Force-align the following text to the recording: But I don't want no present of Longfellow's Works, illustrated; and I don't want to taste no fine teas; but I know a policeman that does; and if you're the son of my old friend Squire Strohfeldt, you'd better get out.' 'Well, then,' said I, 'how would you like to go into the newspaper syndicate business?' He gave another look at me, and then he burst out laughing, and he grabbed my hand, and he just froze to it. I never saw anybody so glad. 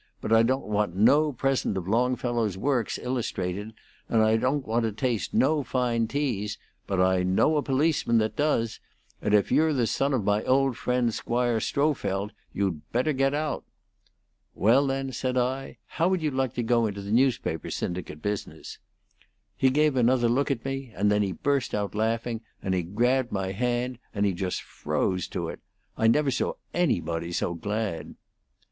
But 0.19 0.33
I 0.33 0.41
don't 0.41 0.65
want 0.65 0.95
no 0.95 1.31
present 1.31 1.77
of 1.77 1.87
Longfellow's 1.87 2.57
Works, 2.57 2.97
illustrated; 2.99 3.75
and 4.09 4.23
I 4.23 4.35
don't 4.35 4.65
want 4.65 4.81
to 4.81 4.91
taste 4.91 5.31
no 5.31 5.61
fine 5.61 6.07
teas; 6.07 6.57
but 6.87 6.99
I 6.99 7.21
know 7.21 7.55
a 7.55 7.61
policeman 7.61 8.17
that 8.17 8.35
does; 8.35 8.79
and 9.21 9.31
if 9.35 9.51
you're 9.51 9.73
the 9.73 9.85
son 9.85 10.11
of 10.15 10.23
my 10.23 10.43
old 10.45 10.75
friend 10.75 11.13
Squire 11.13 11.59
Strohfeldt, 11.59 12.31
you'd 12.51 12.81
better 12.91 13.13
get 13.13 13.35
out.' 13.35 13.63
'Well, 14.55 14.87
then,' 14.87 15.11
said 15.11 15.37
I, 15.37 15.77
'how 15.85 16.09
would 16.09 16.23
you 16.23 16.31
like 16.31 16.55
to 16.55 16.63
go 16.63 16.87
into 16.87 17.03
the 17.03 17.11
newspaper 17.11 17.69
syndicate 17.69 18.23
business?' 18.23 18.79
He 19.55 19.69
gave 19.69 19.95
another 19.95 20.29
look 20.29 20.49
at 20.49 20.65
me, 20.65 20.91
and 20.95 21.11
then 21.11 21.21
he 21.21 21.31
burst 21.31 21.75
out 21.75 21.93
laughing, 21.93 22.41
and 22.63 22.73
he 22.73 22.81
grabbed 22.81 23.31
my 23.31 23.51
hand, 23.51 23.99
and 24.15 24.25
he 24.25 24.33
just 24.33 24.63
froze 24.63 25.27
to 25.27 25.47
it. 25.49 25.59
I 25.95 26.07
never 26.07 26.31
saw 26.31 26.53
anybody 26.73 27.31
so 27.31 27.53
glad. 27.53 28.15